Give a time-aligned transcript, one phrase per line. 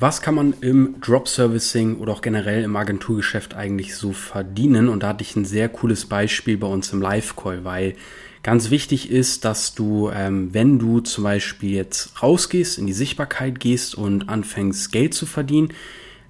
[0.00, 4.88] Was kann man im Drop-Servicing oder auch generell im Agenturgeschäft eigentlich so verdienen?
[4.88, 7.96] Und da hatte ich ein sehr cooles Beispiel bei uns im Live-Call, weil
[8.44, 13.58] ganz wichtig ist, dass du, ähm, wenn du zum Beispiel jetzt rausgehst, in die Sichtbarkeit
[13.58, 15.70] gehst und anfängst Geld zu verdienen,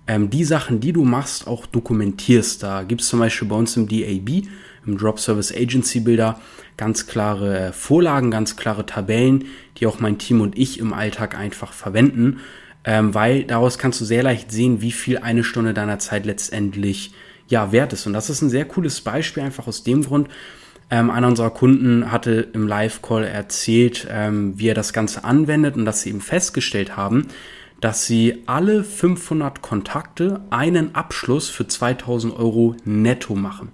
[0.06, 2.62] ähm, die Sachen, die du machst, auch dokumentierst.
[2.62, 4.44] Da gibt es zum Beispiel bei uns im DAB,
[4.86, 6.40] im Drop Service Agency Builder,
[6.78, 9.44] ganz klare äh, Vorlagen, ganz klare Tabellen,
[9.76, 12.40] die auch mein Team und ich im Alltag einfach verwenden
[12.88, 17.12] ähm, weil daraus kannst du sehr leicht sehen, wie viel eine Stunde deiner Zeit letztendlich
[17.46, 18.06] ja wert ist.
[18.06, 20.28] Und das ist ein sehr cooles Beispiel, einfach aus dem Grund.
[20.90, 25.84] Ähm, einer unserer Kunden hatte im Live-Call erzählt, ähm, wie er das Ganze anwendet und
[25.84, 27.28] dass sie eben festgestellt haben,
[27.82, 33.68] dass sie alle 500 Kontakte einen Abschluss für 2000 Euro netto machen.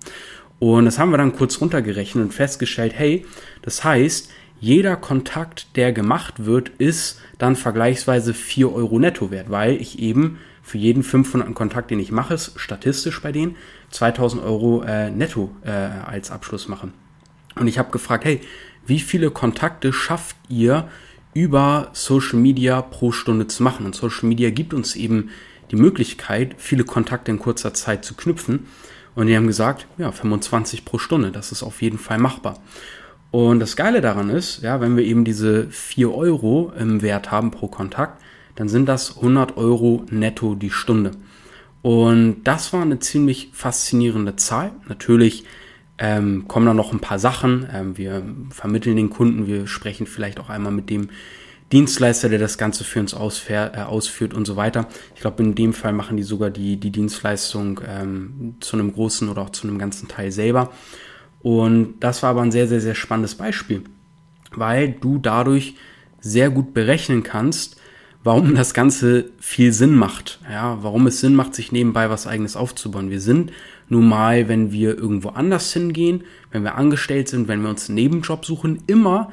[0.59, 3.25] Und das haben wir dann kurz runtergerechnet und festgestellt, hey,
[3.63, 4.29] das heißt,
[4.65, 10.39] jeder Kontakt, der gemacht wird, ist dann vergleichsweise 4 Euro netto wert, weil ich eben
[10.63, 11.55] für jeden 500.
[11.55, 13.57] Kontakt, den ich mache, statistisch bei denen
[13.91, 16.89] 2000 Euro äh, netto äh, als Abschluss mache.
[17.57, 18.41] Und ich habe gefragt, hey,
[18.87, 20.89] wie viele Kontakte schafft ihr
[21.35, 23.85] über Social Media pro Stunde zu machen?
[23.85, 25.29] Und Social Media gibt uns eben
[25.73, 28.67] die Möglichkeit, viele Kontakte in kurzer Zeit zu knüpfen.
[29.15, 32.63] Und die haben gesagt, ja, 25 pro Stunde, das ist auf jeden Fall machbar.
[33.35, 37.51] Und das Geile daran ist, ja, wenn wir eben diese 4 Euro im Wert haben
[37.51, 38.23] pro Kontakt,
[38.55, 41.11] dann sind das 100 Euro netto die Stunde.
[41.83, 44.71] Und das war eine ziemlich faszinierende Zahl.
[44.87, 45.43] Natürlich
[45.99, 47.69] ähm, kommen da noch ein paar Sachen.
[47.75, 51.09] Ähm, wir vermitteln den Kunden, wir sprechen vielleicht auch einmal mit dem
[51.73, 54.87] Dienstleister, der das Ganze für uns ausfähr, äh, ausführt und so weiter.
[55.17, 59.29] Ich glaube, in dem Fall machen die sogar die, die Dienstleistung ähm, zu einem großen
[59.29, 60.71] oder auch zu einem ganzen Teil selber.
[61.45, 63.83] Und das war aber ein sehr, sehr, sehr spannendes Beispiel,
[64.53, 65.75] weil du dadurch
[66.19, 67.77] sehr gut berechnen kannst,
[68.23, 70.41] warum das Ganze viel Sinn macht.
[70.51, 73.11] Ja, warum es Sinn macht, sich nebenbei was eigenes aufzubauen.
[73.11, 73.53] Wir sind
[73.91, 77.97] nun mal, wenn wir irgendwo anders hingehen, wenn wir angestellt sind, wenn wir uns einen
[77.97, 79.31] Nebenjob suchen, immer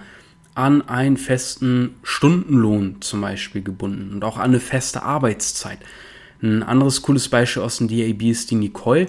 [0.54, 5.80] an einen festen Stundenlohn zum Beispiel gebunden und auch an eine feste Arbeitszeit.
[6.42, 9.08] Ein anderes cooles Beispiel aus dem DAB ist die Nicole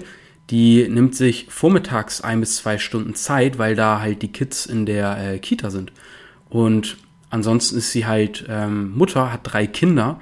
[0.49, 4.85] die nimmt sich vormittags ein bis zwei Stunden Zeit, weil da halt die Kids in
[4.85, 5.91] der äh, Kita sind.
[6.49, 6.97] Und
[7.29, 10.19] ansonsten ist sie halt ähm, Mutter, hat drei Kinder,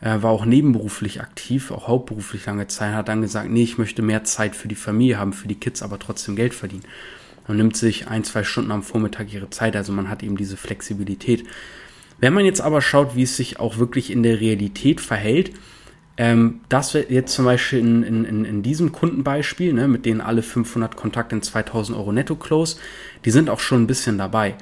[0.00, 4.02] äh, war auch nebenberuflich aktiv, auch hauptberuflich lange Zeit, hat dann gesagt, nee, ich möchte
[4.02, 6.84] mehr Zeit für die Familie haben, für die Kids, aber trotzdem Geld verdienen.
[7.48, 10.56] Und nimmt sich ein, zwei Stunden am Vormittag ihre Zeit, also man hat eben diese
[10.56, 11.44] Flexibilität.
[12.18, 15.52] Wenn man jetzt aber schaut, wie es sich auch wirklich in der Realität verhält,
[16.16, 20.42] ähm, das wird jetzt zum Beispiel in, in, in diesem Kundenbeispiel, ne, mit denen alle
[20.42, 22.76] 500 Kontakte in 2000 Euro netto close,
[23.24, 24.54] die sind auch schon ein bisschen dabei.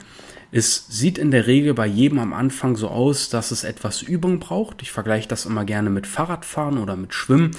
[0.50, 4.38] Es sieht in der Regel bei jedem am Anfang so aus, dass es etwas Übung
[4.38, 4.82] braucht.
[4.82, 7.52] Ich vergleiche das immer gerne mit Fahrradfahren oder mit Schwimmen.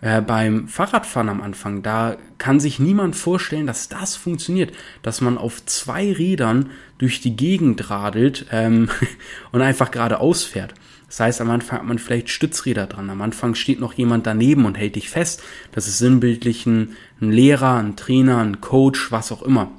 [0.00, 5.38] Äh, beim Fahrradfahren am Anfang, da kann sich niemand vorstellen, dass das funktioniert, dass man
[5.38, 8.88] auf zwei Rädern durch die Gegend radelt ähm,
[9.52, 10.74] und einfach geradeaus fährt.
[11.12, 13.10] Das heißt, am Anfang hat man vielleicht Stützräder dran.
[13.10, 15.42] Am Anfang steht noch jemand daneben und hält dich fest.
[15.72, 19.70] Das ist sinnbildlich ein, ein Lehrer, ein Trainer, ein Coach, was auch immer.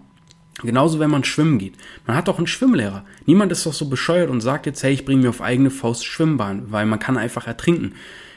[0.61, 1.73] Genauso, wenn man schwimmen geht.
[2.05, 3.03] Man hat doch einen Schwimmlehrer.
[3.25, 6.05] Niemand ist doch so bescheuert und sagt jetzt, hey, ich bringe mir auf eigene Faust
[6.05, 7.95] Schwimmbahn, weil man kann einfach ertrinken.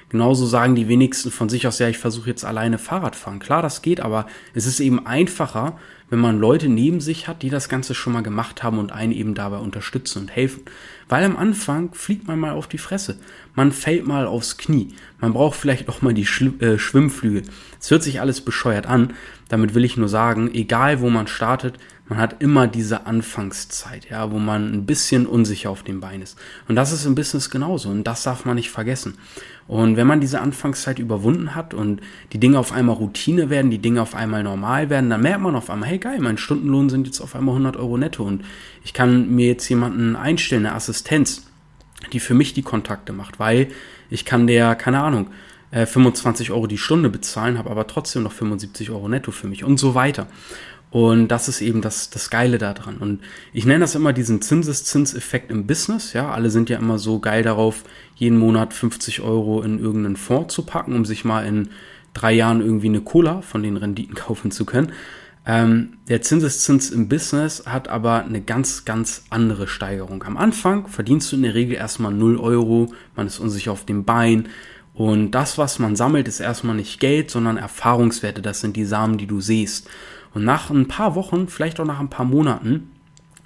[0.08, 3.40] Genauso sagen die wenigsten von sich aus, ja, ich versuche jetzt alleine Fahrrad fahren.
[3.40, 5.78] Klar, das geht, aber es ist eben einfacher,
[6.08, 9.10] wenn man Leute neben sich hat, die das Ganze schon mal gemacht haben und einen
[9.10, 10.62] eben dabei unterstützen und helfen.
[11.08, 13.18] Weil am Anfang fliegt man mal auf die Fresse.
[13.56, 14.94] Man fällt mal aufs Knie.
[15.20, 17.42] Man braucht vielleicht auch mal die Schli äh, Schwimmflügel.
[17.80, 19.14] Es hört sich alles bescheuert an.
[19.48, 21.78] Damit will ich nur sagen, egal wo man startet,
[22.08, 26.38] man hat immer diese Anfangszeit, ja, wo man ein bisschen unsicher auf dem Bein ist.
[26.68, 29.18] Und das ist im Business genauso und das darf man nicht vergessen.
[29.66, 32.00] Und wenn man diese Anfangszeit überwunden hat und
[32.32, 35.56] die Dinge auf einmal Routine werden, die Dinge auf einmal normal werden, dann merkt man
[35.56, 38.44] auf einmal, hey geil, mein Stundenlohn sind jetzt auf einmal 100 Euro netto und
[38.84, 41.46] ich kann mir jetzt jemanden einstellen, eine Assistenz,
[42.12, 43.68] die für mich die Kontakte macht, weil
[44.10, 45.28] ich kann der, keine Ahnung,
[45.72, 49.64] 25 äh, Euro die Stunde bezahlen, habe aber trotzdem noch 75 Euro netto für mich
[49.64, 50.28] und so weiter.
[50.96, 52.96] Und das ist eben das, das Geile daran.
[52.96, 53.20] Und
[53.52, 56.14] ich nenne das immer diesen Zinseszinseffekt im Business.
[56.14, 57.84] Ja, alle sind ja immer so geil darauf,
[58.14, 61.68] jeden Monat 50 Euro in irgendeinen Fonds zu packen, um sich mal in
[62.14, 64.90] drei Jahren irgendwie eine Cola von den Renditen kaufen zu können.
[65.44, 70.24] Ähm, der Zinseszins im Business hat aber eine ganz, ganz andere Steigerung.
[70.24, 74.06] Am Anfang verdienst du in der Regel erstmal 0 Euro, man ist unsicher auf dem
[74.06, 74.48] Bein.
[74.94, 78.40] Und das, was man sammelt, ist erstmal nicht Geld, sondern Erfahrungswerte.
[78.40, 79.90] Das sind die Samen, die du siehst.
[80.36, 82.90] Und nach ein paar Wochen, vielleicht auch nach ein paar Monaten,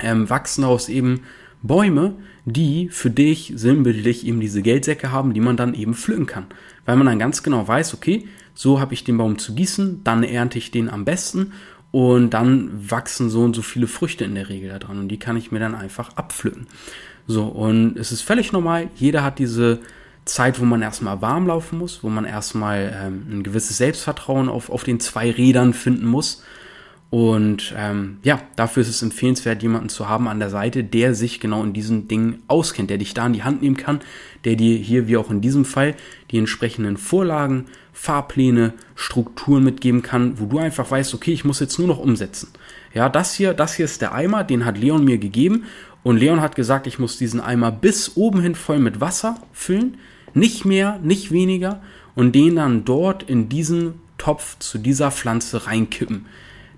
[0.01, 1.21] ähm, wachsen daraus eben
[1.63, 2.17] Bäume,
[2.47, 6.47] die für dich sinnbildlich eben diese Geldsäcke haben, die man dann eben pflücken kann.
[6.87, 10.25] Weil man dann ganz genau weiß, okay, so habe ich den Baum zu gießen, dann
[10.25, 11.53] ernte ich den am besten
[11.93, 15.21] und dann wachsen so und so viele Früchte in der Regel da dran und die
[15.21, 16.67] kann ich mir dann einfach abpflücken.
[17.29, 19.79] So, und es ist völlig normal, jeder hat diese
[20.25, 24.71] Zeit, wo man erstmal warm laufen muss, wo man erstmal ähm, ein gewisses Selbstvertrauen auf,
[24.71, 26.43] auf den zwei Rädern finden muss.
[27.11, 31.41] Und ähm, ja, dafür ist es empfehlenswert, jemanden zu haben an der Seite, der sich
[31.41, 34.01] genau in diesen Dingen auskennt, der dich da in die Hand nehmen kann,
[34.45, 35.97] der dir hier, wie auch in diesem Fall,
[36.31, 41.81] die entsprechenden Vorlagen, Fahrpläne, Strukturen mitgeben kann, wo du einfach weißt, okay, ich muss jetzt
[41.81, 42.49] nur noch umsetzen.
[42.95, 45.65] Ja, das hier, das hier ist der Eimer, den hat Leon mir gegeben.
[46.05, 49.99] Und Leon hat gesagt, ich muss diesen Eimer bis oben hin voll mit Wasser füllen,
[50.33, 51.83] nicht mehr, nicht weniger.
[52.15, 56.27] Und den dann dort in diesen Topf zu dieser Pflanze reinkippen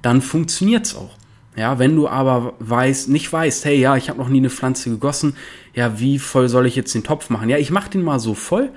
[0.02, 1.16] dann funktioniert's auch.
[1.56, 4.88] Ja, wenn du aber weißt, nicht weißt, hey, ja, ich habe noch nie eine Pflanze
[4.88, 5.37] gegossen,
[5.75, 7.50] ja, wie voll soll ich jetzt den Topf machen?
[7.50, 8.70] Ja, ich mache den mal so voll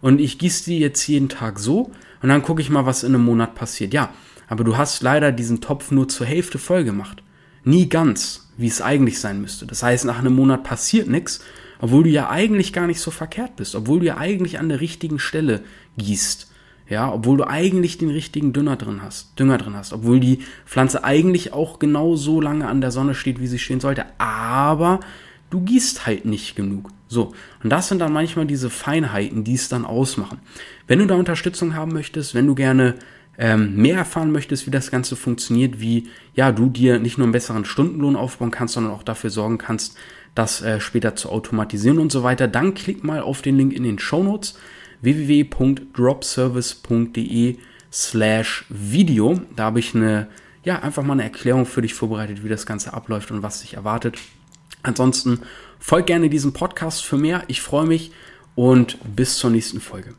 [0.00, 1.90] und ich gieße die jetzt jeden Tag so
[2.22, 3.92] und dann gucke ich mal, was in einem Monat passiert.
[3.92, 4.14] Ja,
[4.48, 7.22] aber du hast leider diesen Topf nur zur Hälfte voll gemacht.
[7.64, 9.66] Nie ganz, wie es eigentlich sein müsste.
[9.66, 11.40] Das heißt, nach einem Monat passiert nichts,
[11.80, 14.80] obwohl du ja eigentlich gar nicht so verkehrt bist, obwohl du ja eigentlich an der
[14.80, 15.62] richtigen Stelle
[15.98, 16.51] gießt.
[16.88, 21.04] Ja, obwohl du eigentlich den richtigen Dünger drin hast, Dünger drin hast, obwohl die Pflanze
[21.04, 25.00] eigentlich auch genau so lange an der Sonne steht, wie sie stehen sollte, aber
[25.48, 26.90] du gießt halt nicht genug.
[27.08, 27.32] So,
[27.62, 30.40] und das sind dann manchmal diese Feinheiten, die es dann ausmachen.
[30.86, 32.96] Wenn du da Unterstützung haben möchtest, wenn du gerne
[33.38, 37.32] ähm, mehr erfahren möchtest, wie das Ganze funktioniert, wie ja du dir nicht nur einen
[37.32, 39.96] besseren Stundenlohn aufbauen kannst, sondern auch dafür sorgen kannst,
[40.34, 43.82] das äh, später zu automatisieren und so weiter, dann klick mal auf den Link in
[43.82, 44.58] den Show Notes
[45.02, 47.58] www.dropservice.de
[47.92, 49.40] slash Video.
[49.54, 50.28] Da habe ich eine,
[50.64, 53.74] ja, einfach mal eine Erklärung für dich vorbereitet, wie das Ganze abläuft und was dich
[53.74, 54.16] erwartet.
[54.82, 55.40] Ansonsten
[55.78, 57.44] folgt gerne diesem Podcast für mehr.
[57.48, 58.12] Ich freue mich
[58.54, 60.14] und bis zur nächsten Folge.